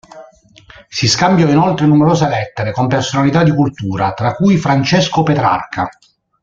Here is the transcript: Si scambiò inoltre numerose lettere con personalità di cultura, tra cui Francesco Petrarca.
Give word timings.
Si 0.89 1.07
scambiò 1.07 1.47
inoltre 1.47 1.85
numerose 1.85 2.27
lettere 2.27 2.71
con 2.71 2.87
personalità 2.87 3.43
di 3.43 3.53
cultura, 3.53 4.13
tra 4.13 4.33
cui 4.33 4.57
Francesco 4.57 5.21
Petrarca. 5.21 5.89